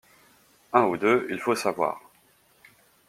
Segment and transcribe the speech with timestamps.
[0.73, 2.01] Un ou deux il faut savoir.